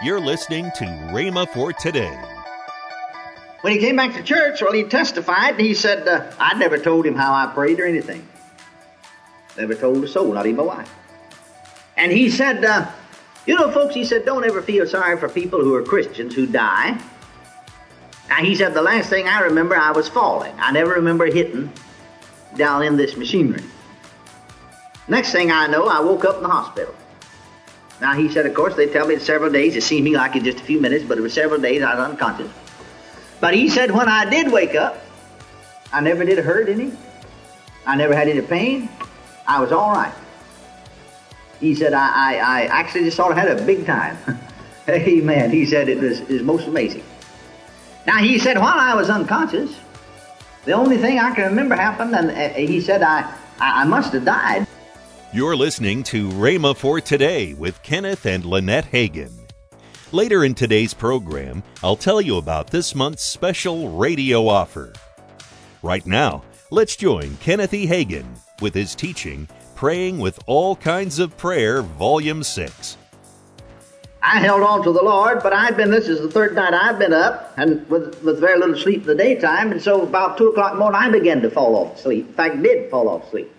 You're 0.00 0.20
listening 0.20 0.70
to 0.76 0.84
Rhema 0.84 1.48
for 1.48 1.72
today. 1.72 2.16
When 3.62 3.72
he 3.72 3.80
came 3.80 3.96
back 3.96 4.14
to 4.14 4.22
church, 4.22 4.62
well, 4.62 4.72
he 4.72 4.84
testified, 4.84 5.54
and 5.54 5.60
he 5.60 5.74
said, 5.74 6.06
uh, 6.06 6.30
I 6.38 6.56
never 6.56 6.78
told 6.78 7.04
him 7.04 7.16
how 7.16 7.34
I 7.34 7.52
prayed 7.52 7.80
or 7.80 7.84
anything. 7.84 8.24
Never 9.56 9.74
told 9.74 10.04
a 10.04 10.06
soul, 10.06 10.32
not 10.32 10.46
even 10.46 10.58
my 10.58 10.62
wife. 10.62 10.94
And 11.96 12.12
he 12.12 12.30
said, 12.30 12.64
uh, 12.64 12.88
you 13.44 13.56
know, 13.56 13.72
folks, 13.72 13.92
he 13.92 14.04
said, 14.04 14.24
don't 14.24 14.44
ever 14.44 14.62
feel 14.62 14.86
sorry 14.86 15.18
for 15.18 15.28
people 15.28 15.60
who 15.60 15.74
are 15.74 15.82
Christians 15.82 16.32
who 16.32 16.46
die. 16.46 16.96
Now, 18.28 18.36
he 18.36 18.54
said, 18.54 18.74
the 18.74 18.82
last 18.82 19.10
thing 19.10 19.26
I 19.26 19.40
remember, 19.40 19.74
I 19.74 19.90
was 19.90 20.08
falling. 20.08 20.54
I 20.60 20.70
never 20.70 20.92
remember 20.92 21.26
hitting 21.26 21.72
down 22.54 22.84
in 22.84 22.96
this 22.96 23.16
machinery. 23.16 23.64
Next 25.08 25.32
thing 25.32 25.50
I 25.50 25.66
know, 25.66 25.88
I 25.88 25.98
woke 25.98 26.24
up 26.24 26.36
in 26.36 26.44
the 26.44 26.48
hospital. 26.50 26.94
Now, 28.00 28.14
he 28.14 28.28
said, 28.28 28.46
of 28.46 28.54
course, 28.54 28.74
they 28.76 28.86
tell 28.86 29.06
me 29.06 29.14
it's 29.14 29.26
several 29.26 29.50
days. 29.50 29.74
It 29.74 29.82
seemed 29.82 30.04
me 30.04 30.16
like 30.16 30.36
in 30.36 30.44
just 30.44 30.60
a 30.60 30.64
few 30.64 30.80
minutes, 30.80 31.04
but 31.04 31.18
it 31.18 31.20
was 31.20 31.32
several 31.32 31.60
days 31.60 31.82
I 31.82 31.94
was 31.94 32.10
unconscious. 32.10 32.50
But 33.40 33.54
he 33.54 33.68
said, 33.68 33.90
when 33.90 34.08
I 34.08 34.28
did 34.28 34.52
wake 34.52 34.74
up, 34.74 35.02
I 35.92 36.00
never 36.00 36.24
did 36.24 36.38
hurt 36.38 36.68
any. 36.68 36.92
I 37.86 37.96
never 37.96 38.14
had 38.14 38.28
any 38.28 38.42
pain. 38.42 38.88
I 39.46 39.60
was 39.60 39.72
all 39.72 39.92
right. 39.92 40.14
He 41.58 41.74
said, 41.74 41.92
I, 41.92 42.08
I, 42.08 42.34
I 42.34 42.60
actually 42.66 43.04
just 43.04 43.16
sort 43.16 43.32
of 43.32 43.38
had 43.38 43.48
a 43.48 43.64
big 43.64 43.84
time. 43.86 44.16
Amen. 44.88 45.50
He 45.50 45.66
said 45.66 45.88
it 45.88 45.98
was, 45.98 46.20
it 46.20 46.28
was 46.28 46.42
most 46.42 46.68
amazing. 46.68 47.02
Now, 48.06 48.18
he 48.18 48.38
said, 48.38 48.58
while 48.58 48.78
I 48.78 48.94
was 48.94 49.10
unconscious, 49.10 49.74
the 50.64 50.72
only 50.72 50.98
thing 50.98 51.18
I 51.18 51.34
can 51.34 51.44
remember 51.48 51.74
happened, 51.74 52.14
and 52.14 52.56
he 52.56 52.80
said, 52.80 53.02
I, 53.02 53.34
I 53.58 53.84
must 53.84 54.12
have 54.12 54.24
died. 54.24 54.66
You're 55.30 55.56
listening 55.56 56.04
to 56.04 56.30
Rhema 56.30 56.74
for 56.74 57.02
Today 57.02 57.52
with 57.52 57.82
Kenneth 57.82 58.24
and 58.24 58.46
Lynette 58.46 58.86
Hagin. 58.86 59.30
Later 60.10 60.42
in 60.42 60.54
today's 60.54 60.94
program, 60.94 61.62
I'll 61.82 61.96
tell 61.96 62.22
you 62.22 62.38
about 62.38 62.70
this 62.70 62.94
month's 62.94 63.24
special 63.24 63.90
radio 63.90 64.48
offer. 64.48 64.90
Right 65.82 66.06
now, 66.06 66.44
let's 66.70 66.96
join 66.96 67.36
Kenneth 67.42 67.74
E. 67.74 67.86
Hagin 67.86 68.24
with 68.62 68.72
his 68.72 68.94
teaching, 68.94 69.46
Praying 69.74 70.18
with 70.18 70.38
All 70.46 70.74
Kinds 70.74 71.18
of 71.18 71.36
Prayer, 71.36 71.82
Volume 71.82 72.42
6. 72.42 72.96
I 74.22 74.40
held 74.40 74.62
on 74.62 74.82
to 74.84 74.92
the 74.92 75.02
Lord, 75.02 75.42
but 75.42 75.52
I'd 75.52 75.76
been, 75.76 75.90
this 75.90 76.08
is 76.08 76.22
the 76.22 76.30
third 76.30 76.54
night 76.54 76.72
I've 76.72 76.98
been 76.98 77.12
up, 77.12 77.52
and 77.58 77.86
with, 77.90 78.22
with 78.22 78.40
very 78.40 78.58
little 78.58 78.78
sleep 78.78 79.02
in 79.02 79.08
the 79.08 79.14
daytime, 79.14 79.72
and 79.72 79.82
so 79.82 80.00
about 80.00 80.38
2 80.38 80.48
o'clock 80.48 80.72
in 80.72 80.78
the 80.78 80.84
morning 80.84 81.02
I 81.02 81.10
began 81.10 81.42
to 81.42 81.50
fall 81.50 81.76
off 81.76 82.00
sleep. 82.00 82.28
In 82.28 82.32
fact, 82.32 82.62
did 82.62 82.90
fall 82.90 83.10
off 83.10 83.26
asleep. 83.26 83.52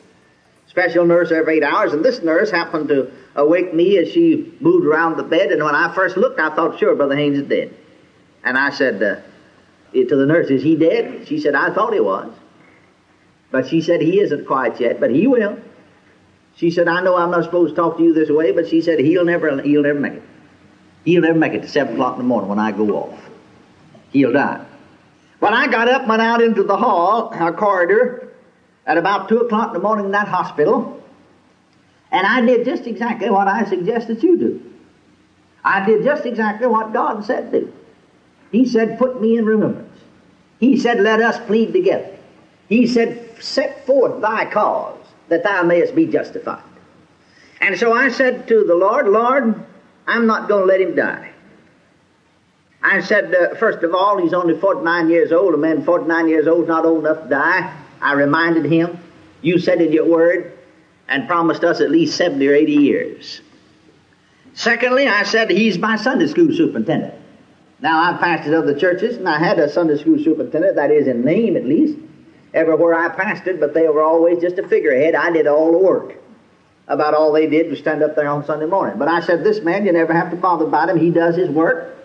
Special 0.69 1.03
nurse 1.03 1.31
every 1.31 1.57
eight 1.57 1.63
hours, 1.63 1.93
and 1.93 2.05
this 2.05 2.21
nurse 2.21 2.51
happened 2.51 2.89
to 2.89 3.11
awake 3.35 3.73
me 3.73 3.97
as 3.97 4.11
she 4.11 4.53
moved 4.59 4.85
around 4.85 5.17
the 5.17 5.23
bed. 5.23 5.51
And 5.51 5.63
when 5.63 5.73
I 5.73 5.93
first 5.95 6.15
looked, 6.15 6.39
I 6.39 6.55
thought, 6.55 6.77
sure, 6.77 6.95
Brother 6.95 7.15
Haynes 7.15 7.39
is 7.39 7.47
dead. 7.47 7.73
And 8.43 8.55
I 8.55 8.69
said 8.69 9.01
uh, 9.01 9.19
to 9.93 10.15
the 10.15 10.25
nurse, 10.27 10.49
Is 10.49 10.61
he 10.61 10.75
dead? 10.75 11.27
She 11.27 11.39
said, 11.39 11.55
I 11.55 11.73
thought 11.73 11.93
he 11.93 11.99
was. 11.99 12.31
But 13.51 13.67
she 13.67 13.81
said, 13.81 14.01
He 14.01 14.19
isn't 14.19 14.45
quite 14.45 14.79
yet, 14.79 14.99
but 14.99 15.09
he 15.09 15.25
will. 15.25 15.57
She 16.55 16.69
said, 16.69 16.87
I 16.87 17.01
know 17.01 17.15
I'm 17.15 17.31
not 17.31 17.45
supposed 17.45 17.75
to 17.75 17.81
talk 17.81 17.97
to 17.97 18.03
you 18.03 18.13
this 18.13 18.29
way, 18.29 18.51
but 18.51 18.67
she 18.69 18.81
said, 18.81 18.99
He'll 18.99 19.25
never, 19.25 19.61
he'll 19.61 19.81
never 19.81 19.99
make 19.99 20.13
it. 20.13 20.23
He'll 21.03 21.21
never 21.21 21.39
make 21.39 21.53
it 21.53 21.61
to 21.61 21.67
7 21.67 21.93
o'clock 21.93 22.13
in 22.13 22.19
the 22.19 22.25
morning 22.25 22.49
when 22.49 22.59
I 22.59 22.71
go 22.71 22.89
off. 22.91 23.19
He'll 24.11 24.33
die. 24.33 24.63
When 25.39 25.53
I 25.53 25.67
got 25.67 25.87
up, 25.87 26.07
went 26.07 26.21
out 26.21 26.41
into 26.41 26.63
the 26.63 26.77
hall, 26.77 27.29
our 27.33 27.53
corridor, 27.53 28.28
at 28.89 28.97
about 28.97 29.29
2 29.29 29.37
o'clock 29.37 29.67
in 29.67 29.73
the 29.73 29.79
morning 29.79 30.05
in 30.05 30.11
that 30.11 30.27
hospital, 30.27 31.01
and 32.11 32.25
I 32.25 32.41
did 32.41 32.65
just 32.65 32.87
exactly 32.87 33.29
what 33.29 33.47
I 33.47 33.63
suggested 33.65 34.23
you 34.23 34.35
do. 34.35 34.73
I 35.63 35.85
did 35.85 36.03
just 36.03 36.25
exactly 36.25 36.65
what 36.65 36.91
God 36.91 37.23
said 37.23 37.51
do. 37.51 37.71
He 38.51 38.65
said, 38.65 38.97
Put 38.97 39.21
me 39.21 39.37
in 39.37 39.45
remembrance. 39.45 39.95
He 40.59 40.75
said, 40.75 40.99
Let 41.01 41.21
us 41.21 41.39
plead 41.45 41.71
together. 41.71 42.17
He 42.67 42.87
said, 42.87 43.37
Set 43.39 43.85
forth 43.85 44.21
thy 44.21 44.45
cause 44.51 44.97
that 45.27 45.43
thou 45.43 45.61
mayest 45.61 45.93
be 45.93 46.07
justified. 46.07 46.63
And 47.61 47.77
so 47.77 47.93
I 47.93 48.09
said 48.09 48.47
to 48.47 48.63
the 48.63 48.73
Lord, 48.73 49.07
Lord, 49.07 49.53
I'm 50.07 50.25
not 50.25 50.49
going 50.49 50.63
to 50.63 50.65
let 50.65 50.81
him 50.81 50.95
die. 50.95 51.29
I 52.81 53.01
said, 53.01 53.35
uh, 53.35 53.53
first 53.55 53.83
of 53.83 53.93
all, 53.93 54.17
he's 54.17 54.33
only 54.33 54.57
49 54.59 55.09
years 55.09 55.31
old. 55.31 55.53
A 55.53 55.57
man 55.57 55.83
49 55.83 56.27
years 56.27 56.47
old 56.47 56.63
is 56.63 56.67
not 56.69 56.85
old 56.85 57.05
enough 57.05 57.23
to 57.23 57.29
die. 57.29 57.85
I 58.01 58.13
reminded 58.13 58.65
him, 58.65 58.99
You 59.41 59.59
said 59.59 59.81
in 59.81 59.91
your 59.91 60.05
word, 60.05 60.57
and 61.07 61.27
promised 61.27 61.63
us 61.63 61.81
at 61.81 61.89
least 61.89 62.17
70 62.17 62.47
or 62.47 62.53
80 62.53 62.71
years. 62.73 63.41
Secondly, 64.53 65.07
I 65.07 65.23
said 65.23 65.49
he's 65.49 65.77
my 65.77 65.95
Sunday 65.95 66.27
school 66.27 66.53
superintendent. 66.53 67.15
Now, 67.81 68.01
I've 68.01 68.19
pastored 68.19 68.53
other 68.53 68.77
churches, 68.77 69.17
and 69.17 69.27
I 69.27 69.39
had 69.39 69.57
a 69.57 69.69
Sunday 69.69 69.97
school 69.97 70.21
superintendent, 70.21 70.75
that 70.75 70.91
is 70.91 71.07
in 71.07 71.23
name 71.23 71.55
at 71.55 71.65
least, 71.65 71.97
everywhere 72.53 72.93
I 72.93 73.09
pastored, 73.09 73.59
but 73.59 73.73
they 73.73 73.87
were 73.87 74.03
always 74.03 74.41
just 74.41 74.57
a 74.57 74.67
figurehead. 74.67 75.15
I 75.15 75.31
did 75.31 75.47
all 75.47 75.71
the 75.71 75.77
work. 75.77 76.15
About 76.87 77.13
all 77.13 77.31
they 77.31 77.47
did 77.47 77.69
was 77.69 77.79
stand 77.79 78.01
up 78.01 78.15
there 78.15 78.27
on 78.27 78.43
Sunday 78.45 78.65
morning. 78.65 78.97
But 78.97 79.07
I 79.07 79.21
said, 79.21 79.43
This 79.43 79.61
man, 79.61 79.85
you 79.85 79.91
never 79.91 80.11
have 80.11 80.31
to 80.31 80.35
bother 80.35 80.65
about 80.65 80.89
him. 80.89 80.97
He 80.97 81.11
does 81.11 81.35
his 81.35 81.49
work. 81.49 81.95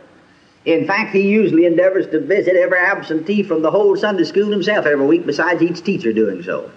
In 0.65 0.87
fact, 0.87 1.15
he 1.15 1.21
usually 1.21 1.67
endeavors 1.67 2.07
to 2.09 2.21
visit 2.21 2.57
every 2.57 2.79
absentee 2.79 3.43
from 3.43 3.61
the 3.61 3.71
whole 3.71 3.97
Sunday 3.97 4.25
school 4.25 4.51
himself 4.51 4.87
every 4.87 5.07
week, 5.07 5.27
besides 5.27 5.63
each 5.63 5.83
teacher 5.83 6.13
doing 6.13 6.43
so. 6.43 6.71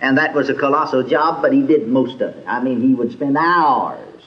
And 0.00 0.16
that 0.18 0.34
was 0.34 0.48
a 0.48 0.54
colossal 0.54 1.02
job, 1.02 1.42
but 1.42 1.52
he 1.52 1.62
did 1.62 1.88
most 1.88 2.20
of 2.20 2.34
it. 2.34 2.44
I 2.46 2.62
mean, 2.62 2.80
he 2.80 2.94
would 2.94 3.12
spend 3.12 3.36
hours 3.36 4.22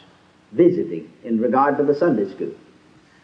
visiting 0.52 1.12
in 1.24 1.42
regard 1.42 1.78
to 1.78 1.84
the 1.84 1.96
Sunday 1.96 2.30
school. 2.30 2.54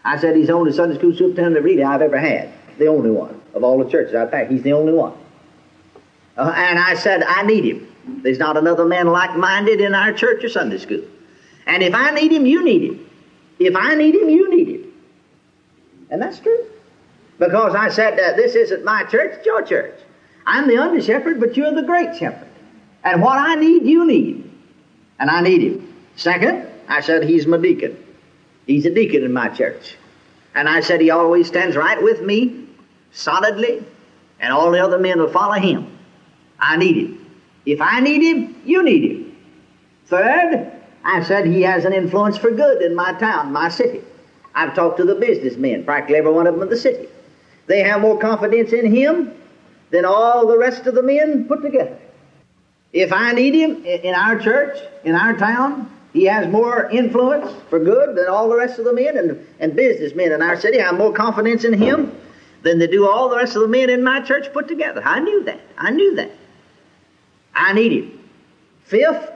I 0.04 0.18
said 0.18 0.36
he's 0.36 0.48
the 0.48 0.54
only 0.54 0.74
Sunday 0.74 0.98
school 0.98 1.14
superintendent 1.14 1.64
really 1.64 1.84
I've 1.84 2.02
ever 2.02 2.18
had. 2.18 2.52
The 2.78 2.88
only 2.88 3.12
one 3.12 3.40
of 3.54 3.64
all 3.64 3.84
the 3.84 3.90
churches 3.90 4.16
I've 4.16 4.32
had. 4.32 4.50
He's 4.50 4.64
the 4.64 4.74
only 4.74 4.94
one. 4.94 5.14
Uh, 6.38 6.54
and 6.56 6.80
I 6.80 6.96
said, 6.96 7.24
I 7.24 7.44
need 7.44 7.66
him. 7.66 7.88
There's 8.24 8.40
not 8.40 8.58
another 8.58 8.86
man 8.86 9.08
like 9.08 9.36
minded 9.36 9.80
in 9.80 9.94
our 9.94 10.12
church 10.12 10.44
or 10.44 10.50
Sunday 10.50 10.80
school. 10.80 11.04
And 11.68 11.84
if 11.84 11.94
I 11.94 12.12
need 12.12 12.32
him, 12.32 12.46
you 12.46 12.64
need 12.64 12.84
him. 12.84 13.10
If 13.60 13.76
I 13.76 13.94
need 13.96 14.16
him, 14.16 14.30
you 14.30 14.50
need 14.50 14.68
him. 14.68 14.71
And 16.12 16.22
that's 16.22 16.40
true. 16.40 16.68
Because 17.40 17.74
I 17.74 17.90
said, 17.90 18.18
this 18.38 18.54
isn't 18.54 18.86
my 18.86 19.04
church, 19.06 19.38
it's 19.38 19.46
your 19.46 19.64
church. 19.64 19.98
I'm 20.46 20.68
the 20.68 20.78
under 20.78 21.02
shepherd, 21.02 21.40
but 21.40 21.58
you're 21.58 21.74
the 21.74 21.82
great 21.82 22.16
shepherd. 22.16 22.48
And 23.04 23.22
what 23.22 23.40
I 23.40 23.56
need, 23.56 23.84
you 23.84 24.06
need. 24.06 24.52
And 25.20 25.30
I 25.30 25.42
need 25.42 25.62
him. 25.62 25.96
Second, 26.16 26.68
I 26.88 27.02
said, 27.02 27.24
he's 27.24 27.48
my 27.48 27.58
deacon. 27.58 27.98
He's 28.68 28.86
a 28.86 28.94
deacon 28.94 29.24
in 29.24 29.34
my 29.34 29.50
church. 29.50 29.96
And 30.54 30.70
I 30.70 30.82
said, 30.82 31.02
he 31.02 31.10
always 31.10 31.48
stands 31.48 31.76
right 31.76 32.02
with 32.02 32.22
me, 32.22 32.68
solidly, 33.12 33.84
and 34.40 34.54
all 34.54 34.70
the 34.72 34.84
other 34.84 35.00
men 35.00 35.20
will 35.20 35.32
follow 35.32 35.54
him. 35.54 35.98
I 36.60 36.78
need 36.78 36.98
him. 36.98 37.42
If 37.66 37.82
I 37.82 38.02
need 38.02 38.22
him, 38.22 38.62
you 38.66 38.84
need 38.84 39.12
him. 39.12 39.38
Third, 40.06 40.72
I 41.04 41.24
said 41.24 41.46
he 41.46 41.62
has 41.62 41.86
an 41.86 41.94
influence 41.94 42.38
for 42.38 42.52
good 42.52 42.82
in 42.82 42.96
my 42.96 43.14
town, 43.14 43.52
my 43.54 43.70
city. 43.70 44.02
I've 44.54 44.76
talked 44.76 44.98
to 44.98 45.06
the 45.06 45.16
businessmen, 45.16 45.84
practically 45.84 46.18
every 46.18 46.32
one 46.32 46.48
of 46.48 46.54
them 46.54 46.64
in 46.64 46.70
the 46.70 46.78
city. 46.78 47.08
They 47.68 47.84
have 47.84 48.02
more 48.02 48.20
confidence 48.20 48.74
in 48.74 48.94
him 48.94 49.34
than 49.92 50.06
all 50.06 50.48
the 50.48 50.58
rest 50.58 50.88
of 50.88 50.96
the 50.96 51.04
men 51.04 51.46
put 51.48 51.62
together. 51.62 51.98
If 52.94 53.14
I 53.14 53.32
need 53.32 53.54
him 53.54 53.86
in 53.86 54.14
our 54.14 54.38
church, 54.38 54.78
in 55.04 55.16
our 55.16 55.34
town, 55.38 55.90
he 56.14 56.26
has 56.26 56.48
more 56.48 56.90
influence 56.90 57.54
for 57.70 57.80
good 57.80 58.18
than 58.18 58.28
all 58.28 58.50
the 58.50 58.56
rest 58.56 58.80
of 58.80 58.86
the 58.86 58.94
men 58.94 59.18
and, 59.18 59.48
and 59.60 59.76
businessmen 59.76 60.34
in 60.34 60.42
our 60.42 60.60
city. 60.60 60.80
I 60.82 60.88
have 60.88 60.98
more 60.98 61.14
confidence 61.14 61.64
in 61.64 61.74
him 61.74 62.12
than 62.64 62.80
they 62.80 62.88
do 62.88 63.08
all 63.08 63.30
the 63.30 63.38
rest 63.38 63.56
of 63.56 63.62
the 63.62 63.68
men 63.68 63.90
in 63.90 64.04
my 64.04 64.20
church 64.20 64.52
put 64.52 64.68
together. 64.68 65.02
I 65.06 65.20
knew 65.20 65.44
that. 65.46 65.62
I 65.78 65.92
knew 65.92 66.16
that. 66.16 66.32
I 67.56 67.74
need 67.74 68.04
him. 68.04 68.20
Fifth, 68.84 69.32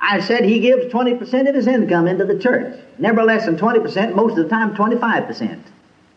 I 0.00 0.20
said 0.20 0.44
he 0.44 0.60
gives 0.60 0.92
20% 0.92 1.48
of 1.48 1.54
his 1.54 1.66
income 1.66 2.08
into 2.08 2.24
the 2.24 2.38
church. 2.38 2.78
Never 2.98 3.22
less 3.22 3.44
than 3.44 3.56
20%, 3.56 4.14
most 4.14 4.38
of 4.38 4.44
the 4.44 4.48
time 4.48 4.74
25% 4.74 5.60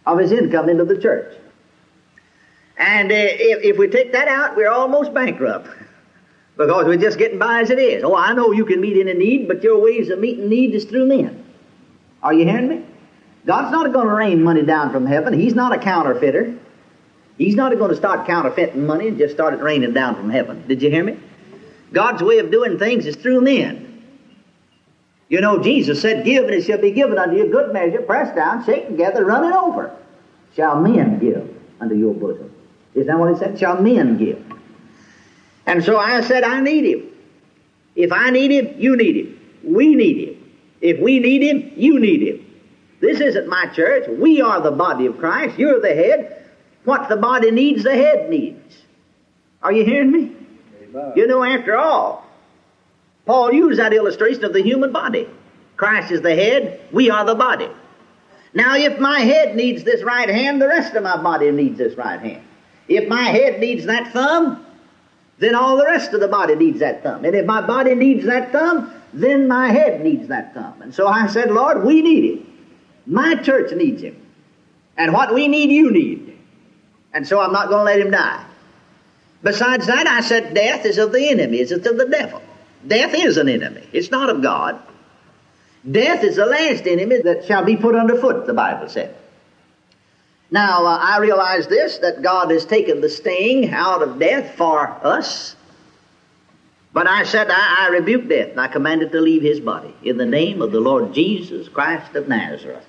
of 0.06 0.20
his 0.20 0.32
income 0.32 0.70
into 0.70 0.86
the 0.86 0.98
church. 0.98 1.36
And 2.78 3.12
uh, 3.12 3.16
if, 3.16 3.64
if 3.64 3.78
we 3.78 3.88
take 3.88 4.14
that 4.14 4.28
out, 4.28 4.56
we're 4.56 4.72
almost 4.72 5.14
bankrupt 5.14 5.68
because 6.58 6.86
we're 6.86 6.98
just 6.98 7.18
getting 7.18 7.40
by 7.40 7.62
as 7.62 7.70
it 7.70 7.80
is. 7.80 8.04
Oh, 8.04 8.16
I 8.16 8.34
know 8.34 8.52
you 8.52 8.66
can 8.66 8.80
meet 8.82 9.00
any 9.00 9.14
need, 9.14 9.48
but 9.48 9.64
your 9.64 9.82
ways 9.82 10.10
of 10.10 10.20
meeting 10.20 10.50
need 10.50 10.74
is 10.74 10.86
through 10.86 11.08
men. 11.08 11.44
Are 12.22 12.34
you 12.34 12.46
hearing 12.46 12.70
me? 12.70 12.86
God's 13.46 13.72
not 13.72 13.92
going 13.92 14.08
to 14.08 14.14
rain 14.14 14.42
money 14.42 14.64
down 14.64 14.92
from 14.92 15.06
heaven. 15.06 15.38
He's 15.38 15.54
not 15.54 15.74
a 15.74 15.78
counterfeiter. 15.78 16.58
He's 17.38 17.56
not 17.56 17.78
going 17.78 17.90
to 17.90 17.98
start 17.98 18.26
counterfeiting 18.26 18.86
money 18.86 19.10
and 19.10 19.18
just 19.18 19.34
start 19.34 19.54
it 19.54 19.60
raining 19.60 19.94
down 19.94 20.16
from 20.16 20.30
heaven. 20.30 20.66
Did 20.68 20.82
you 20.82 20.90
hear 20.90 21.04
me? 21.04 21.20
God's 21.92 22.24
way 22.24 22.40
of 22.40 22.52
doing 22.52 22.80
things 22.80 23.06
is 23.06 23.16
through 23.16 23.42
men. 23.42 23.83
You 25.34 25.42
know, 25.42 25.64
Jesus 25.64 26.00
said, 26.00 26.26
Give 26.26 26.44
and 26.44 26.54
it 26.54 26.64
shall 26.64 26.78
be 26.78 26.92
given 26.92 27.18
unto 27.18 27.36
you, 27.36 27.48
good 27.48 27.74
measure, 27.74 28.04
pressed 28.04 28.36
down, 28.36 28.64
shaken 28.68 28.92
together, 28.92 29.26
running 29.26 29.52
over. 29.52 29.92
Shall 30.56 30.80
men 30.80 31.18
give 31.18 31.50
unto 31.82 31.96
your 31.96 32.14
bosom. 32.14 32.54
Isn't 32.94 33.08
that 33.08 33.18
what 33.18 33.34
he 33.34 33.40
said? 33.40 33.58
Shall 33.58 33.82
men 33.82 34.20
give? 34.20 34.46
And 35.66 35.84
so 35.84 35.98
I 35.98 36.22
said, 36.22 36.44
I 36.44 36.60
need 36.60 36.86
him. 36.86 37.10
If 37.96 38.12
I 38.12 38.30
need 38.30 38.52
him, 38.52 38.80
you 38.80 38.96
need 38.96 39.26
him. 39.26 39.40
We 39.64 39.96
need 39.96 40.30
him. 40.30 40.52
If 40.82 41.00
we 41.00 41.18
need 41.18 41.42
him, 41.42 41.72
you 41.78 42.00
need 42.00 42.22
him. 42.22 42.46
This 43.00 43.20
isn't 43.20 43.48
my 43.48 43.66
church. 43.74 44.08
We 44.08 44.40
are 44.40 44.62
the 44.62 44.70
body 44.70 45.08
of 45.08 45.18
Christ. 45.18 45.58
You're 45.58 45.82
the 45.82 45.96
head. 45.96 46.46
What 46.84 47.10
the 47.10 47.18
body 47.18 47.50
needs, 47.50 47.82
the 47.84 47.96
head 47.96 48.30
needs. 48.30 48.84
Are 49.64 49.72
you 49.72 49.84
hearing 49.84 50.12
me? 50.12 50.36
Amen. 50.84 51.14
You 51.16 51.26
know, 51.26 51.44
after 51.44 51.76
all, 51.76 52.23
Paul 53.26 53.54
used 53.54 53.80
that 53.80 53.94
illustration 53.94 54.44
of 54.46 54.54
the 54.54 54.62
human 54.62 54.92
body. 54.92 55.28
Christ 55.78 56.12
is 56.12 56.22
the 56.22 56.36
head, 56.36 56.82
we 56.92 57.10
are 57.10 57.26
the 57.26 57.36
body. 57.36 57.70
Now, 58.54 58.76
if 58.76 59.00
my 59.00 59.22
head 59.22 59.56
needs 59.56 59.84
this 59.84 60.04
right 60.04 60.30
hand, 60.30 60.62
the 60.62 60.68
rest 60.68 60.94
of 60.94 61.04
my 61.04 61.18
body 61.22 61.50
needs 61.52 61.78
this 61.78 61.98
right 61.98 62.20
hand. 62.20 62.44
If 62.88 63.08
my 63.08 63.24
head 63.24 63.60
needs 63.60 63.86
that 63.86 64.14
thumb, 64.14 64.66
then 65.40 65.56
all 65.56 65.78
the 65.78 65.86
rest 65.86 66.14
of 66.14 66.20
the 66.20 66.28
body 66.28 66.56
needs 66.56 66.80
that 66.80 67.02
thumb. 67.02 67.26
And 67.26 67.36
if 67.36 67.46
my 67.46 67.62
body 67.62 67.96
needs 67.96 68.26
that 68.26 68.52
thumb, 68.52 68.94
then 69.14 69.48
my 69.48 69.70
head 69.70 70.02
needs 70.02 70.28
that 70.28 70.54
thumb. 70.54 70.82
And 70.82 70.94
so 70.94 71.08
I 71.08 71.28
said, 71.28 71.52
Lord, 71.52 71.84
we 71.84 72.02
need 72.02 72.38
him. 72.38 72.48
My 73.06 73.36
church 73.36 73.74
needs 73.74 74.02
him. 74.02 74.16
And 74.98 75.14
what 75.14 75.34
we 75.34 75.48
need, 75.48 75.72
you 75.72 75.92
need. 75.92 76.38
And 77.14 77.28
so 77.28 77.40
I'm 77.40 77.52
not 77.52 77.70
going 77.70 77.80
to 77.80 77.84
let 77.86 78.00
him 78.00 78.12
die. 78.12 78.46
Besides 79.42 79.88
that, 79.88 80.08
I 80.08 80.22
said, 80.22 80.54
death 80.54 80.86
is 80.86 80.98
of 80.98 81.12
the 81.12 81.30
enemy, 81.30 81.58
it's 81.58 81.72
of 81.72 81.84
the 81.84 82.08
devil. 82.10 82.42
Death 82.88 83.14
is 83.14 83.38
an 83.38 83.50
enemy, 83.50 83.88
it's 83.92 84.12
not 84.12 84.30
of 84.30 84.42
God. 84.42 84.80
Death 85.90 86.24
is 86.24 86.38
the 86.38 86.46
last 86.46 86.88
enemy 86.88 87.22
that 87.22 87.46
shall 87.46 87.66
be 87.66 87.76
put 87.76 87.96
underfoot, 87.96 88.46
the 88.46 88.54
Bible 88.54 88.88
said. 88.88 89.16
Now, 90.50 90.86
uh, 90.86 90.98
I 90.98 91.18
realize 91.18 91.68
this 91.68 91.98
that 91.98 92.22
God 92.22 92.52
has 92.52 92.66
taken 92.66 93.02
the 93.02 93.10
sting 93.10 93.72
out 93.72 94.02
of 94.02 94.20
death 94.20 94.56
for 94.56 94.88
us. 95.06 95.56
But 96.94 97.08
I 97.08 97.24
said, 97.24 97.50
I, 97.50 97.88
I 97.88 97.88
rebuke 97.90 98.30
death, 98.30 98.52
and 98.52 98.62
I 98.62 98.68
commanded 98.68 99.12
to 99.14 99.20
leave 99.20 99.42
his 99.42 99.60
body 99.60 99.94
in 100.04 100.18
the 100.18 100.28
name 100.28 100.62
of 100.62 100.72
the 100.72 100.80
Lord 100.80 101.12
Jesus 101.14 101.68
Christ 101.68 102.16
of 102.16 102.28
Nazareth. 102.28 102.86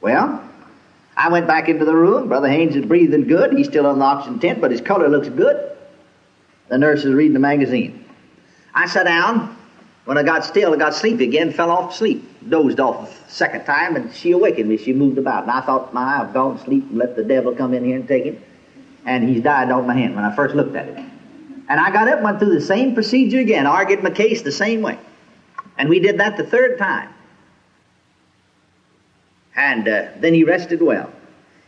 Well, 0.00 0.48
I 1.16 1.28
went 1.28 1.48
back 1.48 1.68
into 1.68 1.84
the 1.84 1.96
room. 1.96 2.28
Brother 2.28 2.48
Haynes 2.48 2.76
is 2.76 2.86
breathing 2.86 3.26
good. 3.26 3.52
He's 3.52 3.66
still 3.66 3.86
on 3.86 3.98
the 3.98 4.04
oxygen 4.04 4.38
tent, 4.38 4.60
but 4.60 4.70
his 4.70 4.80
color 4.80 5.08
looks 5.08 5.28
good. 5.28 5.76
The 6.68 6.78
nurse 6.78 7.04
is 7.04 7.12
reading 7.12 7.34
the 7.34 7.40
magazine. 7.40 8.05
I 8.76 8.86
sat 8.86 9.06
down. 9.06 9.56
When 10.04 10.18
I 10.18 10.22
got 10.22 10.44
still, 10.44 10.72
I 10.72 10.76
got 10.76 10.94
sleepy 10.94 11.24
again, 11.24 11.52
fell 11.52 11.70
off 11.70 11.90
to 11.90 11.96
sleep. 11.96 12.48
Dozed 12.48 12.78
off 12.78 13.26
the 13.26 13.32
second 13.32 13.64
time, 13.64 13.96
and 13.96 14.14
she 14.14 14.30
awakened 14.30 14.68
me. 14.68 14.76
She 14.76 14.92
moved 14.92 15.18
about. 15.18 15.42
And 15.42 15.50
I 15.50 15.62
thought, 15.62 15.92
my, 15.92 16.20
I've 16.20 16.32
gone 16.32 16.58
to 16.58 16.64
sleep 16.64 16.84
and 16.90 16.98
let 16.98 17.16
the 17.16 17.24
devil 17.24 17.52
come 17.56 17.74
in 17.74 17.84
here 17.84 17.96
and 17.96 18.06
take 18.06 18.24
him. 18.24 18.40
And 19.04 19.28
he's 19.28 19.42
died 19.42 19.72
on 19.72 19.86
my 19.86 19.94
hand 19.94 20.14
when 20.14 20.24
I 20.24 20.36
first 20.36 20.54
looked 20.54 20.76
at 20.76 20.86
it. 20.86 20.96
And 21.68 21.80
I 21.80 21.90
got 21.90 22.06
up, 22.06 22.22
went 22.22 22.38
through 22.38 22.54
the 22.54 22.60
same 22.60 22.94
procedure 22.94 23.40
again, 23.40 23.66
argued 23.66 24.04
my 24.04 24.10
case 24.10 24.42
the 24.42 24.52
same 24.52 24.82
way. 24.82 24.98
And 25.78 25.88
we 25.88 25.98
did 25.98 26.20
that 26.20 26.36
the 26.36 26.44
third 26.44 26.78
time. 26.78 27.12
And 29.56 29.88
uh, 29.88 30.08
then 30.18 30.34
he 30.34 30.44
rested 30.44 30.80
well. 30.80 31.10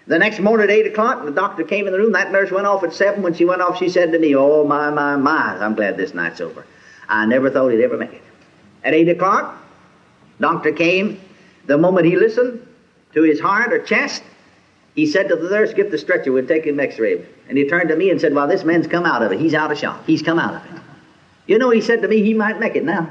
The 0.07 0.19
next 0.19 0.39
morning 0.39 0.65
at 0.65 0.71
8 0.71 0.87
o'clock, 0.87 1.25
the 1.25 1.33
doctor 1.33 1.65
came 1.65 1.87
in 1.87 1.93
the 1.93 1.99
room. 1.99 2.13
That 2.13 2.31
nurse 2.31 2.51
went 2.51 2.67
off 2.67 2.85
at 2.85 2.93
7. 2.93 3.23
When 3.23 3.35
she 3.35 3.45
went 3.45 3.63
off, 3.63 3.79
she 3.79 3.89
said 3.89 4.13
to 4.13 4.19
me, 4.19 4.37
Oh, 4.37 4.65
my, 4.65 4.91
my, 4.91 5.17
my, 5.17 5.59
I'm 5.59 5.75
glad 5.75 5.97
this 5.97 6.15
night's 6.15 6.41
over. 6.41 6.65
I 7.09 7.27
never 7.27 7.51
thought 7.51 7.71
he'd 7.71 7.83
ever 7.83 7.97
make 7.97 8.13
it. 8.13 8.23
At 8.85 8.95
8 8.95 9.09
o'clock, 9.09 9.57
doctor 10.41 10.73
came. 10.73 11.21
The 11.67 11.79
moment 11.79 12.07
he 12.07 12.17
listened 12.17 12.67
to 13.15 13.23
his 13.23 13.41
heart 13.41 13.73
or 13.73 13.83
chest, 13.83 14.23
he 14.95 15.07
said 15.07 15.29
to 15.29 15.37
the 15.37 15.49
nurse, 15.49 15.73
Get 15.73 15.91
the 15.91 15.99
stretcher, 15.99 16.33
we'll 16.33 16.47
take 16.47 16.65
him 16.65 16.79
x-ray. 16.79 17.25
And 17.49 17.57
he 17.57 17.69
turned 17.69 17.89
to 17.89 17.97
me 17.97 18.11
and 18.11 18.21
said, 18.21 18.35
Well, 18.35 18.47
this 18.47 18.65
man's 18.65 18.87
come 18.87 19.05
out 19.05 19.23
of 19.23 19.33
it. 19.33 19.41
He's 19.41 19.55
out 19.55 19.73
of 19.73 19.79
shock. 19.79 20.05
He's 20.07 20.23
come 20.23 20.39
out 20.39 20.55
of 20.55 20.75
it. 20.75 20.83
You 21.47 21.59
know, 21.59 21.71
he 21.71 21.81
said 21.81 22.03
to 22.03 22.09
me, 22.09 22.23
he 22.23 22.35
might 22.35 22.61
make 22.61 22.77
it 22.77 22.85
now. 22.85 23.09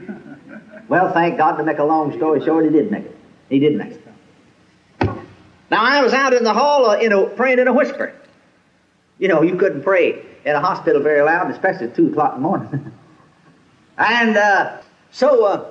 well, 0.88 1.12
thank 1.12 1.38
God 1.38 1.56
to 1.56 1.64
make 1.64 1.78
a 1.78 1.84
long 1.84 2.16
story 2.16 2.44
short, 2.44 2.64
he 2.64 2.70
did 2.70 2.90
make 2.90 3.04
it. 3.04 3.16
He 3.48 3.58
did 3.58 3.76
make 3.76 3.90
it. 3.90 4.02
Now, 5.70 5.82
I 5.82 6.02
was 6.02 6.12
out 6.12 6.34
in 6.34 6.44
the 6.44 6.52
hall, 6.52 6.86
uh, 6.86 6.98
you 6.98 7.08
know, 7.08 7.26
praying 7.26 7.58
in 7.58 7.66
a 7.66 7.72
whisper. 7.72 8.14
You 9.18 9.28
know, 9.28 9.42
you 9.42 9.56
couldn't 9.56 9.82
pray 9.82 10.24
in 10.44 10.54
a 10.54 10.60
hospital 10.60 11.02
very 11.02 11.22
loud, 11.22 11.50
especially 11.50 11.88
at 11.88 11.96
2 11.96 12.08
o'clock 12.08 12.34
in 12.36 12.42
the 12.42 12.48
morning. 12.48 12.92
and 13.98 14.36
uh, 14.36 14.78
so, 15.10 15.44
uh, 15.44 15.68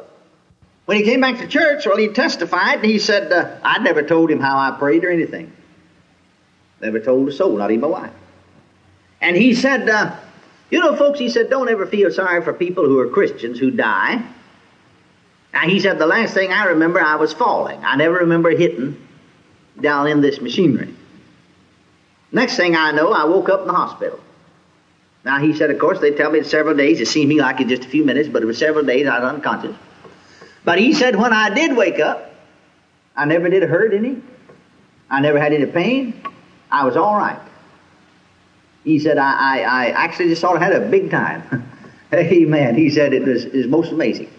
when 0.85 0.97
he 0.97 1.03
came 1.03 1.21
back 1.21 1.37
to 1.39 1.47
church, 1.47 1.85
well, 1.85 1.97
he 1.97 2.07
testified, 2.09 2.79
and 2.79 2.85
he 2.85 2.99
said, 2.99 3.31
uh, 3.31 3.57
I 3.63 3.79
never 3.79 4.03
told 4.03 4.31
him 4.31 4.39
how 4.39 4.57
I 4.57 4.77
prayed 4.77 5.03
or 5.03 5.11
anything. 5.11 5.51
Never 6.81 6.99
told 6.99 7.29
a 7.29 7.31
soul, 7.31 7.57
not 7.57 7.71
even 7.71 7.81
my 7.81 7.87
wife. 7.87 8.13
And 9.21 9.37
he 9.37 9.53
said, 9.53 9.87
uh, 9.87 10.15
you 10.69 10.79
know, 10.79 10.95
folks, 10.95 11.19
he 11.19 11.29
said, 11.29 11.49
don't 11.49 11.69
ever 11.69 11.85
feel 11.85 12.11
sorry 12.11 12.41
for 12.43 12.53
people 12.53 12.85
who 12.85 12.99
are 12.99 13.07
Christians 13.07 13.59
who 13.59 13.71
die. 13.71 14.23
Now, 15.53 15.61
he 15.61 15.79
said, 15.79 15.99
the 15.99 16.07
last 16.07 16.33
thing 16.33 16.51
I 16.51 16.65
remember, 16.65 16.99
I 16.99 17.15
was 17.15 17.33
falling. 17.33 17.83
I 17.83 17.95
never 17.97 18.15
remember 18.15 18.49
hitting 18.49 18.97
down 19.79 20.07
in 20.07 20.21
this 20.21 20.41
machinery. 20.41 20.93
Next 22.31 22.55
thing 22.55 22.75
I 22.75 22.91
know, 22.91 23.11
I 23.11 23.25
woke 23.25 23.49
up 23.49 23.61
in 23.61 23.67
the 23.67 23.73
hospital. 23.73 24.19
Now, 25.23 25.39
he 25.39 25.53
said, 25.53 25.69
of 25.69 25.77
course, 25.77 25.99
they 25.99 26.11
tell 26.11 26.31
me 26.31 26.39
it's 26.39 26.49
several 26.49 26.75
days. 26.75 26.99
It 26.99 27.07
seemed 27.07 27.29
to 27.29 27.35
me 27.35 27.41
like 27.41 27.59
it 27.61 27.67
just 27.67 27.85
a 27.85 27.87
few 27.87 28.03
minutes, 28.03 28.27
but 28.27 28.41
it 28.41 28.45
was 28.45 28.57
several 28.57 28.85
days 28.85 29.07
I 29.07 29.19
was 29.19 29.33
unconscious. 29.33 29.75
But 30.63 30.79
he 30.79 30.93
said, 30.93 31.15
when 31.15 31.33
I 31.33 31.53
did 31.53 31.75
wake 31.75 31.99
up, 31.99 32.33
I 33.15 33.25
never 33.25 33.49
did 33.49 33.63
hurt 33.63 33.93
any. 33.93 34.21
I 35.09 35.19
never 35.19 35.39
had 35.39 35.53
any 35.53 35.65
pain. 35.65 36.23
I 36.71 36.85
was 36.85 36.95
all 36.95 37.17
right. 37.17 37.39
He 38.83 38.97
said, 38.97 39.17
I, 39.17 39.33
I, 39.33 39.59
I 39.59 39.85
actually 39.89 40.29
just 40.29 40.41
sort 40.41 40.55
of 40.55 40.61
had 40.61 40.73
a 40.73 40.89
big 40.89 41.11
time. 41.11 41.69
Amen. 42.13 42.75
He 42.75 42.89
said 42.89 43.13
it 43.13 43.23
was, 43.23 43.45
it 43.45 43.53
was 43.53 43.67
most 43.67 43.91
amazing. 43.91 44.31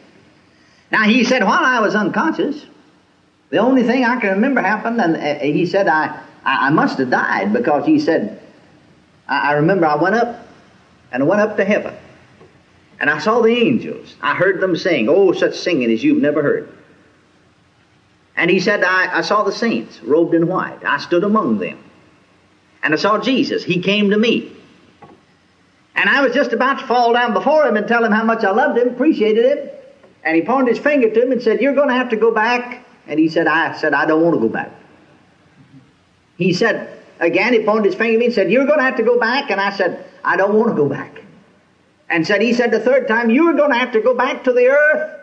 Now, 0.90 1.05
he 1.05 1.25
said, 1.25 1.44
while 1.44 1.64
I 1.64 1.81
was 1.81 1.94
unconscious, 1.94 2.67
the 3.50 3.58
only 3.58 3.82
thing 3.82 4.05
I 4.05 4.20
can 4.20 4.31
remember 4.31 4.61
happened, 4.61 5.00
and 5.00 5.17
uh, 5.17 5.44
he 5.44 5.67
said 5.67 5.87
I, 5.87 6.23
I, 6.44 6.70
must 6.70 6.99
have 6.99 7.11
died 7.11 7.52
because 7.52 7.87
he 7.87 8.00
said, 8.00 8.43
I, 9.29 9.50
I 9.50 9.52
remember 9.52 9.87
I 9.87 9.94
went 9.94 10.17
up 10.17 10.46
and 11.12 11.23
I 11.23 11.26
went 11.26 11.41
up 11.41 11.56
to 11.56 11.64
heaven. 11.64 11.94
And 13.00 13.11
I 13.11 13.19
saw 13.19 13.41
the 13.41 13.50
angels. 13.50 14.14
I 14.23 14.35
heard 14.35 14.61
them 14.61 14.76
sing, 14.76 15.09
oh, 15.09 15.32
such 15.32 15.55
singing 15.55 15.91
as 15.91 16.05
you've 16.05 16.23
never 16.23 16.43
heard. 16.43 16.73
And 18.37 18.50
he 18.50 18.61
said, 18.61 18.82
I, 18.85 19.19
I 19.19 19.20
saw 19.23 19.43
the 19.43 19.53
saints 19.53 20.00
robed 20.03 20.35
in 20.35 20.47
white. 20.47 20.85
I 20.85 20.99
stood 20.99 21.25
among 21.25 21.59
them. 21.59 21.82
And 22.82 22.94
I 22.94 22.97
saw 22.97 23.19
Jesus. 23.19 23.64
He 23.64 23.81
came 23.81 24.11
to 24.11 24.19
me. 24.19 24.53
And 25.94 26.09
I 26.09 26.23
was 26.23 26.32
just 26.32 26.53
about 26.53 26.81
to 26.81 26.87
fall 26.87 27.12
down 27.12 27.32
before 27.32 27.67
him 27.67 27.76
and 27.76 27.87
tell 27.87 28.05
him 28.05 28.12
how 28.12 28.25
much 28.25 28.44
I 28.44 28.50
loved 28.50 28.79
him, 28.79 28.88
appreciated 28.88 29.44
him. 29.44 29.70
And 30.25 30.37
he 30.37 30.43
pointed 30.43 30.75
his 30.75 30.82
finger 30.82 31.11
to 31.11 31.23
him 31.23 31.32
and 31.32 31.43
said, 31.43 31.61
You're 31.61 31.75
going 31.75 31.88
to 31.88 31.94
have 31.94 32.08
to 32.11 32.17
go 32.17 32.31
back 32.31 32.82
and 33.06 33.19
he 33.19 33.29
said, 33.29 33.47
I 33.47 33.76
said, 33.76 33.94
I 33.94 34.06
don't 34.06 34.23
want 34.23 34.35
to 34.35 34.41
go 34.41 34.48
back. 34.48 34.70
He 36.37 36.53
said, 36.53 37.02
again, 37.22 37.55
he 37.55 37.64
pointed 37.64 37.86
his 37.86 37.94
finger 37.94 38.14
at 38.14 38.19
me 38.19 38.26
and 38.26 38.34
said, 38.34 38.50
You're 38.50 38.67
going 38.67 38.79
to 38.79 38.84
have 38.84 38.96
to 38.96 39.02
go 39.02 39.19
back. 39.19 39.50
And 39.50 39.60
I 39.60 39.70
said, 39.70 40.05
I 40.22 40.36
don't 40.36 40.55
want 40.55 40.70
to 40.70 40.76
go 40.76 40.88
back. 40.88 41.22
And 42.10 42.26
said, 42.26 42.43
He 42.43 42.52
said 42.52 42.70
the 42.70 42.81
third 42.81 43.08
time, 43.08 43.31
You're 43.31 43.55
going 43.55 43.70
to 43.70 43.79
have 43.79 43.93
to 43.93 44.00
go 44.00 44.14
back 44.14 44.44
to 44.44 44.52
the 44.52 44.67
earth. 44.67 45.20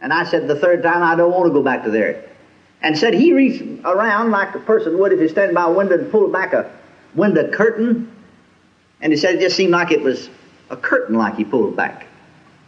And 0.00 0.12
I 0.12 0.24
said, 0.24 0.46
The 0.46 0.56
third 0.56 0.82
time, 0.82 1.02
I 1.02 1.16
don't 1.16 1.32
want 1.32 1.46
to 1.46 1.52
go 1.52 1.62
back 1.62 1.84
to 1.84 1.90
the 1.90 2.02
earth. 2.02 2.28
And 2.82 2.96
said, 2.96 3.14
He 3.14 3.32
reached 3.32 3.62
around 3.84 4.30
like 4.30 4.54
a 4.54 4.60
person 4.60 4.98
would 4.98 5.12
if 5.12 5.18
he's 5.18 5.32
standing 5.32 5.54
by 5.54 5.64
a 5.64 5.72
window 5.72 5.98
and 5.98 6.10
pulled 6.12 6.32
back 6.32 6.52
a 6.52 6.70
window 7.14 7.50
curtain. 7.50 8.14
And 9.00 9.12
he 9.12 9.16
said, 9.18 9.36
It 9.36 9.40
just 9.40 9.56
seemed 9.56 9.72
like 9.72 9.90
it 9.90 10.02
was 10.02 10.30
a 10.70 10.76
curtain 10.76 11.16
like 11.16 11.34
he 11.34 11.44
pulled 11.44 11.76
back 11.76 12.06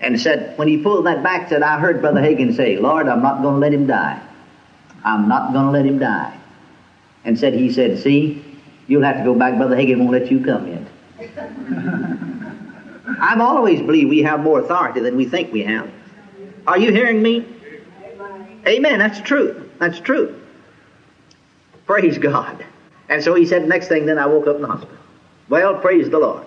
and 0.00 0.14
he 0.14 0.20
said, 0.20 0.56
when 0.58 0.68
he 0.68 0.76
pulled 0.76 1.06
that 1.06 1.22
back, 1.22 1.48
said, 1.48 1.62
I 1.62 1.78
heard 1.78 2.00
Brother 2.00 2.20
Hagin 2.20 2.54
say, 2.54 2.76
Lord, 2.76 3.08
I'm 3.08 3.22
not 3.22 3.42
going 3.42 3.54
to 3.54 3.60
let 3.60 3.72
him 3.72 3.86
die. 3.86 4.20
I'm 5.04 5.28
not 5.28 5.52
going 5.52 5.66
to 5.66 5.70
let 5.70 5.86
him 5.86 5.98
die. 5.98 6.38
And 7.26 7.36
said, 7.36 7.54
he 7.54 7.70
said, 7.70 7.98
see, 7.98 8.42
you'll 8.86 9.02
have 9.02 9.18
to 9.18 9.24
go 9.24 9.34
back. 9.34 9.56
Brother 9.56 9.76
Hagin 9.76 9.98
won't 9.98 10.12
let 10.12 10.30
you 10.30 10.42
come 10.42 10.68
yet. 10.68 10.86
I've 13.20 13.40
always 13.40 13.80
believed 13.80 14.08
we 14.08 14.22
have 14.22 14.40
more 14.40 14.60
authority 14.60 15.00
than 15.00 15.16
we 15.16 15.26
think 15.26 15.52
we 15.52 15.64
have. 15.64 15.90
Are 16.68 16.78
you 16.78 16.92
hearing 16.92 17.20
me? 17.20 17.44
Amen. 18.66 19.00
That's 19.00 19.20
true. 19.20 19.68
That's 19.78 19.98
true. 19.98 20.40
Praise 21.86 22.16
God. 22.16 22.64
And 23.08 23.22
so 23.22 23.34
he 23.34 23.44
said, 23.44 23.68
next 23.68 23.88
thing, 23.88 24.06
then 24.06 24.18
I 24.18 24.26
woke 24.26 24.46
up 24.46 24.56
in 24.56 24.62
the 24.62 24.68
hospital. 24.68 24.96
Well, 25.48 25.80
praise 25.80 26.08
the 26.08 26.20
Lord. 26.20 26.46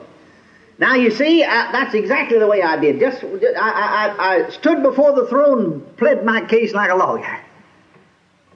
Now 0.77 0.95
you 0.95 1.11
see, 1.11 1.43
I, 1.43 1.73
that's 1.73 1.93
exactly 1.93 2.39
the 2.39 2.47
way 2.47 2.61
I 2.61 2.79
did. 2.79 3.01
Just, 3.01 3.21
I, 3.23 4.15
I, 4.17 4.45
I 4.45 4.49
stood 4.49 4.81
before 4.81 5.13
the 5.13 5.27
throne 5.27 5.65
and 5.65 5.97
pled 5.97 6.23
my 6.23 6.39
case 6.45 6.73
like 6.73 6.89
a 6.89 6.95
lawyer. 6.95 7.41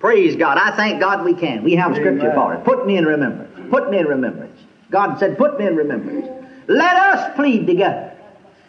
Praise 0.04 0.36
God. 0.36 0.58
I 0.58 0.76
thank 0.76 1.00
God 1.00 1.24
we 1.24 1.34
can. 1.34 1.64
We 1.64 1.76
have 1.76 1.96
scripture 1.96 2.34
for 2.34 2.54
it. 2.54 2.66
Put 2.66 2.86
me 2.86 2.98
in 2.98 3.06
remembrance. 3.06 3.70
Put 3.70 3.90
me 3.90 4.00
in 4.00 4.06
remembrance. 4.06 4.60
God 4.92 5.18
said, 5.18 5.38
put 5.38 5.58
me 5.58 5.66
in 5.66 5.78
remembrance. 5.78 6.28
Let 6.68 6.98
us 6.98 7.34
plead 7.38 7.66
together. 7.66 8.12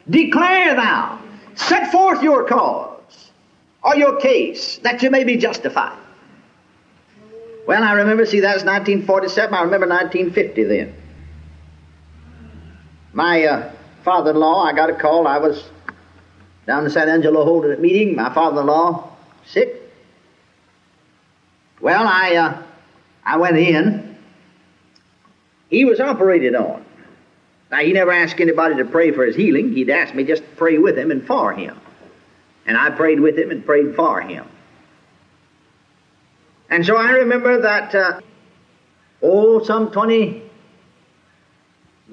Declare 0.09 0.76
thou. 0.76 1.19
Set 1.57 1.91
forth 1.91 2.23
your 2.23 2.45
cause 2.45 3.33
or 3.83 3.97
your 3.97 4.21
case 4.21 4.79
that 4.85 5.03
you 5.03 5.11
may 5.11 5.25
be 5.25 5.37
justified. 5.37 5.99
Well, 7.67 7.83
I 7.83 7.95
remember, 7.95 8.25
see, 8.26 8.38
that 8.38 8.55
was 8.55 8.62
1947. 8.62 9.53
I 9.53 9.62
remember 9.62 9.88
1950 9.88 10.62
then. 10.62 10.95
My 13.12 13.45
uh, 13.45 13.73
father 14.05 14.31
in 14.31 14.37
law, 14.37 14.62
I 14.62 14.73
got 14.73 14.88
a 14.88 14.95
call. 14.95 15.26
I 15.26 15.38
was 15.38 15.64
down 16.69 16.85
in 16.85 16.91
San 16.93 17.09
Angelo 17.09 17.45
holding 17.45 17.73
a 17.73 17.76
meeting. 17.76 18.14
My 18.14 18.33
father 18.33 18.61
in 18.61 18.69
law, 18.69 19.11
sick. 19.45 19.81
Well, 21.85 22.09
I, 22.09 22.37
uh, 22.37 22.62
I 23.26 23.37
went 23.37 23.59
in. 23.59 24.17
He 25.69 25.85
was 25.85 26.00
operated 26.00 26.55
on. 26.55 26.83
Now, 27.71 27.81
he 27.81 27.93
never 27.93 28.11
asked 28.11 28.41
anybody 28.41 28.76
to 28.76 28.87
pray 28.87 29.11
for 29.11 29.26
his 29.26 29.37
healing. 29.37 29.75
He'd 29.75 29.91
asked 29.91 30.14
me 30.14 30.25
just 30.25 30.43
to 30.43 30.49
pray 30.57 30.79
with 30.79 30.97
him 30.97 31.11
and 31.11 31.26
for 31.26 31.53
him. 31.53 31.79
And 32.64 32.79
I 32.79 32.88
prayed 32.88 33.21
with 33.21 33.38
him 33.38 33.50
and 33.50 33.67
prayed 33.67 33.95
for 33.97 34.23
him. 34.23 34.47
And 36.71 36.87
so 36.87 36.97
I 36.97 37.11
remember 37.11 37.61
that, 37.61 37.95
uh, 37.95 38.21
oh, 39.23 39.62
some 39.62 39.91
20, 39.91 40.43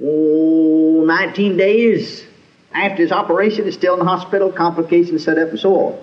oh, 0.04 1.04
19 1.08 1.56
days 1.56 2.26
after 2.74 3.04
his 3.04 3.14
operation, 3.14 3.64
he's 3.64 3.76
still 3.76 3.94
in 3.94 4.00
the 4.00 4.06
hospital, 4.06 4.52
complications 4.52 5.24
set 5.24 5.38
up 5.38 5.48
and 5.48 5.60
so 5.62 5.76
on. 5.78 6.00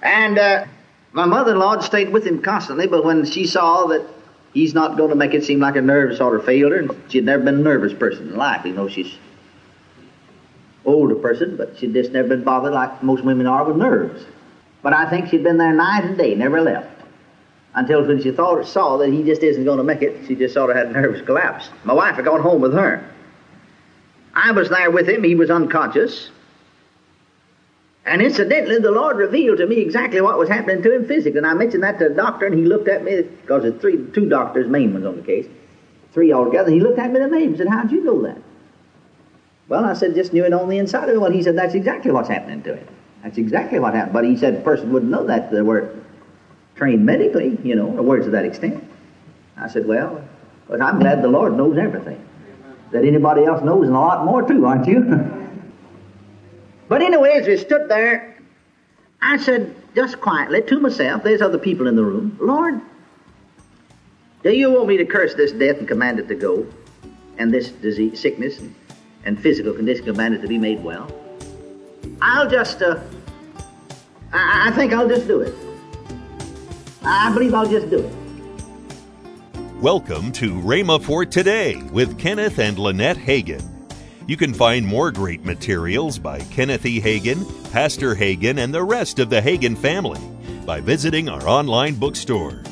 And 0.00 0.38
uh, 0.38 0.66
my 1.12 1.26
mother-in-law 1.26 1.80
stayed 1.80 2.10
with 2.10 2.26
him 2.26 2.40
constantly, 2.40 2.86
but 2.86 3.04
when 3.04 3.24
she 3.24 3.46
saw 3.46 3.86
that 3.86 4.06
he's 4.54 4.74
not 4.74 4.96
going 4.96 5.10
to 5.10 5.16
make 5.16 5.34
it 5.34 5.44
seem 5.44 5.60
like 5.60 5.76
a 5.76 6.16
sort 6.16 6.38
of 6.38 6.44
failed 6.44 6.72
her, 6.72 6.78
and 6.78 6.90
she'd 7.08 7.24
never 7.24 7.42
been 7.42 7.56
a 7.56 7.62
nervous 7.62 7.92
person 7.92 8.28
in 8.28 8.36
life, 8.36 8.64
you 8.64 8.72
know, 8.72 8.88
she's 8.88 9.14
older 10.84 11.14
person, 11.14 11.56
but 11.56 11.76
she'd 11.78 11.92
just 11.92 12.12
never 12.12 12.28
been 12.28 12.42
bothered 12.42 12.72
like 12.72 13.02
most 13.02 13.24
women 13.24 13.46
are 13.46 13.64
with 13.64 13.76
nerves. 13.76 14.24
But 14.82 14.92
I 14.92 15.08
think 15.08 15.28
she'd 15.28 15.44
been 15.44 15.58
there 15.58 15.72
night 15.72 16.04
and 16.04 16.18
day, 16.18 16.34
never 16.34 16.60
left. 16.60 16.88
Until 17.74 18.06
when 18.06 18.22
she 18.22 18.32
thought 18.32 18.66
saw 18.66 18.98
that 18.98 19.10
he 19.10 19.22
just 19.22 19.42
isn't 19.42 19.64
going 19.64 19.78
to 19.78 19.84
make 19.84 20.02
it, 20.02 20.26
she 20.26 20.34
just 20.34 20.54
sort 20.54 20.70
of 20.70 20.76
had 20.76 20.92
nervous 20.92 21.24
collapse. 21.24 21.70
My 21.84 21.94
wife 21.94 22.16
had 22.16 22.24
gone 22.24 22.40
home 22.40 22.60
with 22.60 22.74
her. 22.74 23.08
I 24.34 24.52
was 24.52 24.68
there 24.68 24.90
with 24.90 25.08
him, 25.08 25.22
he 25.22 25.34
was 25.34 25.50
unconscious. 25.50 26.30
And 28.04 28.20
incidentally, 28.20 28.78
the 28.78 28.90
Lord 28.90 29.16
revealed 29.16 29.58
to 29.58 29.66
me 29.66 29.76
exactly 29.78 30.20
what 30.20 30.38
was 30.38 30.48
happening 30.48 30.82
to 30.82 30.94
him 30.94 31.06
physically. 31.06 31.38
And 31.38 31.46
I 31.46 31.54
mentioned 31.54 31.84
that 31.84 31.98
to 32.00 32.08
the 32.08 32.14
doctor, 32.14 32.46
and 32.46 32.58
he 32.58 32.64
looked 32.64 32.88
at 32.88 33.04
me, 33.04 33.22
because 33.22 33.62
there's 33.62 33.80
three, 33.80 34.04
two 34.12 34.28
doctors, 34.28 34.68
main 34.68 34.92
ones 34.92 35.06
on 35.06 35.16
the 35.16 35.22
case, 35.22 35.46
three 36.12 36.32
altogether. 36.32 36.70
He 36.70 36.80
looked 36.80 36.98
at 36.98 37.12
me 37.12 37.20
amazed 37.20 37.48
and 37.48 37.58
said, 37.58 37.68
How'd 37.68 37.92
you 37.92 38.02
know 38.02 38.22
that? 38.22 38.38
Well, 39.68 39.84
I 39.84 39.92
said, 39.92 40.14
just 40.16 40.32
knew 40.32 40.44
it 40.44 40.52
on 40.52 40.68
the 40.68 40.78
inside 40.78 41.08
of 41.08 41.14
him. 41.14 41.20
Well, 41.20 41.30
he 41.30 41.42
said, 41.42 41.56
That's 41.56 41.74
exactly 41.74 42.10
what's 42.10 42.28
happening 42.28 42.62
to 42.64 42.76
him. 42.76 42.88
That's 43.22 43.38
exactly 43.38 43.78
what 43.78 43.94
happened. 43.94 44.12
But 44.12 44.24
he 44.24 44.36
said, 44.36 44.54
a 44.54 44.60
person 44.62 44.92
wouldn't 44.92 45.10
know 45.10 45.24
that 45.26 45.52
they 45.52 45.62
were 45.62 45.94
trained 46.74 47.06
medically, 47.06 47.56
you 47.62 47.76
know, 47.76 47.86
or 47.86 48.02
words 48.02 48.24
to 48.24 48.30
that 48.32 48.44
extent. 48.44 48.82
I 49.56 49.68
said, 49.68 49.86
Well, 49.86 50.24
but 50.68 50.80
I'm 50.80 50.98
glad 50.98 51.22
the 51.22 51.28
Lord 51.28 51.56
knows 51.56 51.78
everything. 51.78 52.26
That 52.90 53.04
anybody 53.04 53.44
else 53.44 53.62
knows 53.62 53.86
and 53.86 53.94
a 53.94 54.00
lot 54.00 54.24
more 54.24 54.42
too, 54.42 54.66
aren't 54.66 54.86
you? 54.88 55.38
But 56.92 57.00
anyway, 57.00 57.38
as 57.40 57.46
we 57.46 57.56
stood 57.56 57.88
there, 57.88 58.36
I 59.22 59.38
said, 59.38 59.74
just 59.94 60.20
quietly 60.20 60.60
to 60.60 60.78
myself, 60.78 61.22
there's 61.22 61.40
other 61.40 61.56
people 61.56 61.86
in 61.86 61.96
the 61.96 62.04
room, 62.04 62.36
Lord, 62.38 62.82
do 64.42 64.50
you 64.54 64.70
want 64.70 64.88
me 64.88 64.98
to 64.98 65.06
curse 65.06 65.34
this 65.34 65.52
death 65.52 65.78
and 65.78 65.88
command 65.88 66.18
it 66.18 66.28
to 66.28 66.34
go, 66.34 66.66
and 67.38 67.50
this 67.50 67.70
disease, 67.70 68.20
sickness 68.20 68.58
and, 68.58 68.74
and 69.24 69.40
physical 69.40 69.72
condition 69.72 70.04
command 70.04 70.34
it 70.34 70.42
to 70.42 70.48
be 70.48 70.58
made 70.58 70.84
well? 70.84 71.10
I'll 72.20 72.50
just, 72.50 72.82
uh, 72.82 73.00
I, 74.34 74.68
I 74.68 74.70
think 74.72 74.92
I'll 74.92 75.08
just 75.08 75.26
do 75.26 75.40
it. 75.40 75.54
I 77.02 77.32
believe 77.32 77.54
I'll 77.54 77.70
just 77.70 77.88
do 77.88 78.00
it. 78.00 79.72
Welcome 79.80 80.30
to 80.32 80.56
Rhema 80.56 81.02
for 81.02 81.24
Today 81.24 81.82
with 81.90 82.18
Kenneth 82.18 82.58
and 82.58 82.78
Lynette 82.78 83.16
Hagin. 83.16 83.71
You 84.26 84.36
can 84.36 84.54
find 84.54 84.86
more 84.86 85.10
great 85.10 85.44
materials 85.44 86.18
by 86.18 86.40
Kenneth 86.40 86.86
E. 86.86 87.00
Hagin, 87.00 87.44
Pastor 87.72 88.14
Hagin, 88.14 88.58
and 88.58 88.72
the 88.72 88.84
rest 88.84 89.18
of 89.18 89.30
the 89.30 89.40
Hagin 89.40 89.76
family 89.76 90.20
by 90.64 90.80
visiting 90.80 91.28
our 91.28 91.46
online 91.48 91.96
bookstore. 91.96 92.62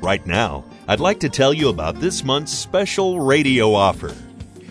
Right 0.00 0.26
now, 0.26 0.64
I'd 0.88 1.00
like 1.00 1.20
to 1.20 1.28
tell 1.28 1.52
you 1.52 1.68
about 1.68 2.00
this 2.00 2.24
month's 2.24 2.52
special 2.52 3.20
radio 3.20 3.74
offer. 3.74 4.14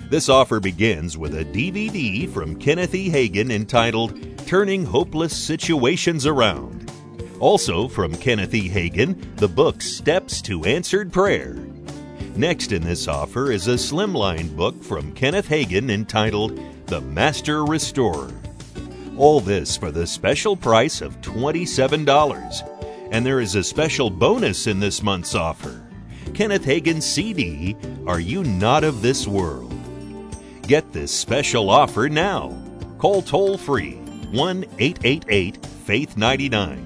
This 0.10 0.28
offer 0.28 0.60
begins 0.60 1.18
with 1.18 1.36
a 1.36 1.46
DVD 1.46 2.30
from 2.30 2.60
Kenneth 2.60 2.94
E. 2.94 3.10
Hagin 3.10 3.52
entitled 3.52 4.20
Turning 4.46 4.86
Hopeless 4.86 5.36
Situations 5.36 6.26
Around. 6.26 6.92
Also 7.40 7.88
from 7.88 8.14
Kenneth 8.16 8.54
E. 8.54 8.70
Hagin, 8.70 9.36
the 9.38 9.48
book 9.48 9.82
Steps 9.82 10.42
to 10.44 10.66
Answered 10.66 11.12
Prayer. 11.12 11.56
Next 12.38 12.74
in 12.74 12.84
this 12.84 13.08
offer 13.08 13.50
is 13.50 13.70
a 13.70 13.76
slimline 13.76 14.54
book 14.58 14.84
from 14.84 15.14
Kenneth 15.14 15.48
Hagin 15.48 15.90
entitled 15.90 16.60
The 16.88 17.00
Master 17.00 17.64
Restorer. 17.64 18.30
All 19.16 19.40
this 19.40 19.78
for 19.78 19.90
the 19.90 20.06
special 20.06 20.58
price 20.58 21.00
of 21.00 21.22
$27. 21.22 23.10
And 23.14 23.26
there 23.26 23.40
is 23.40 23.56
a 23.56 23.64
special 23.64 24.10
bonus 24.10 24.68
in 24.68 24.82
this 24.82 25.02
month's 25.02 25.34
offer 25.34 25.82
Kenneth 26.34 26.66
Hagin's 26.66 27.06
CD, 27.06 27.78
Are 28.06 28.20
You 28.20 28.44
Not 28.44 28.84
of 28.84 29.02
This 29.02 29.26
World? 29.26 29.74
Get 30.64 30.92
this 30.92 31.14
special 31.14 31.70
offer 31.70 32.10
now. 32.10 32.54
Call 32.98 33.22
toll 33.22 33.58
free 33.58 33.94
1 34.34 34.66
888 34.78 35.66
Faith 35.66 36.18
99. 36.18 36.86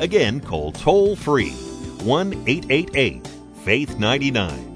Again, 0.00 0.40
call 0.40 0.72
toll 0.72 1.16
free 1.16 1.50
1 1.50 2.32
888 2.46 3.28
Faith 3.62 3.98
99. 3.98 4.75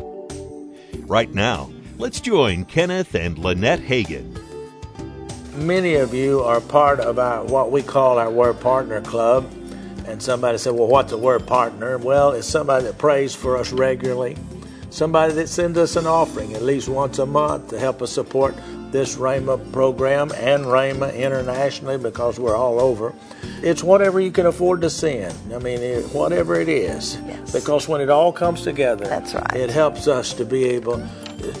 Right 1.11 1.33
now, 1.33 1.69
let's 1.97 2.21
join 2.21 2.63
Kenneth 2.63 3.15
and 3.15 3.37
Lynette 3.37 3.81
Hagin. 3.81 4.31
Many 5.55 5.95
of 5.95 6.13
you 6.13 6.39
are 6.39 6.61
part 6.61 7.01
of 7.01 7.19
our, 7.19 7.43
what 7.43 7.69
we 7.69 7.83
call 7.83 8.17
our 8.17 8.31
Word 8.31 8.61
Partner 8.61 9.01
Club. 9.01 9.45
And 10.07 10.23
somebody 10.23 10.57
said, 10.57 10.71
Well, 10.71 10.87
what's 10.87 11.11
a 11.11 11.17
Word 11.17 11.45
Partner? 11.45 11.97
Well, 11.97 12.31
it's 12.31 12.47
somebody 12.47 12.85
that 12.85 12.97
prays 12.97 13.35
for 13.35 13.57
us 13.57 13.73
regularly, 13.73 14.37
somebody 14.89 15.33
that 15.33 15.49
sends 15.49 15.77
us 15.77 15.97
an 15.97 16.07
offering 16.07 16.53
at 16.53 16.61
least 16.61 16.87
once 16.87 17.19
a 17.19 17.25
month 17.25 17.71
to 17.71 17.77
help 17.77 18.01
us 18.01 18.13
support 18.13 18.55
this 18.93 19.17
Rhema 19.17 19.69
program 19.73 20.31
and 20.37 20.63
Rhema 20.63 21.13
internationally 21.13 21.97
because 21.97 22.39
we're 22.39 22.55
all 22.55 22.79
over. 22.79 23.13
It's 23.63 23.83
whatever 23.83 24.19
you 24.19 24.31
can 24.31 24.45
afford 24.47 24.81
to 24.81 24.89
send. 24.89 25.33
I 25.53 25.59
mean, 25.59 25.79
it, 25.81 26.05
whatever 26.13 26.59
it 26.59 26.69
is. 26.69 27.17
Yes. 27.27 27.51
Because 27.51 27.87
when 27.87 28.01
it 28.01 28.09
all 28.09 28.31
comes 28.31 28.61
together, 28.63 29.05
That's 29.05 29.33
right. 29.35 29.53
it 29.55 29.69
helps 29.69 30.07
us 30.07 30.33
to 30.33 30.45
be 30.45 30.65
able 30.65 31.01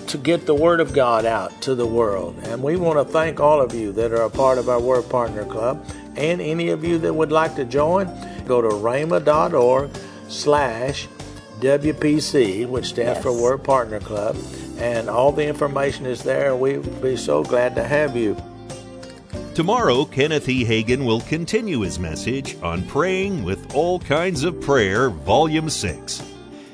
to 0.07 0.17
get 0.17 0.45
the 0.45 0.55
Word 0.55 0.79
of 0.79 0.93
God 0.93 1.25
out 1.25 1.61
to 1.63 1.75
the 1.75 1.85
world. 1.85 2.35
And 2.43 2.61
we 2.63 2.75
want 2.75 2.99
to 2.99 3.11
thank 3.11 3.39
all 3.39 3.61
of 3.61 3.73
you 3.73 3.91
that 3.93 4.11
are 4.11 4.23
a 4.23 4.29
part 4.29 4.57
of 4.57 4.69
our 4.69 4.79
Word 4.79 5.09
Partner 5.09 5.45
Club 5.45 5.83
and 6.15 6.41
any 6.41 6.69
of 6.69 6.83
you 6.83 6.97
that 6.99 7.13
would 7.13 7.31
like 7.31 7.55
to 7.55 7.65
join. 7.65 8.05
Go 8.45 8.61
to 8.61 8.67
rhema.org 8.69 9.89
slash 10.27 11.07
WPC, 11.61 12.67
which 12.67 12.87
stands 12.89 13.17
Yes. 13.17 13.23
for 13.23 13.31
Word 13.31 13.63
Partner 13.63 13.99
Club, 13.99 14.35
and 14.77 15.09
all 15.09 15.31
the 15.31 15.45
information 15.45 16.05
is 16.05 16.23
there. 16.23 16.55
We'd 16.55 17.01
be 17.01 17.15
so 17.15 17.43
glad 17.43 17.75
to 17.75 17.83
have 17.83 18.15
you. 18.17 18.35
Tomorrow, 19.53 20.05
Kenneth 20.05 20.47
E. 20.47 20.63
Hagin 20.63 21.05
will 21.05 21.19
continue 21.19 21.81
his 21.81 21.99
message 21.99 22.55
on 22.63 22.87
Praying 22.87 23.43
with 23.43 23.75
All 23.75 23.99
Kinds 23.99 24.45
of 24.45 24.61
Prayer, 24.61 25.09
Volume 25.09 25.69
6. 25.69 26.23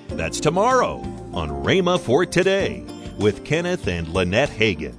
That's 0.10 0.39
tomorrow 0.39 0.98
on 1.34 1.50
Rhema 1.50 2.00
for 2.00 2.24
Today 2.24 2.86
with 3.17 3.43
Kenneth 3.43 3.88
and 3.88 4.07
Lynette 4.10 4.51
Hagin. 4.51 4.93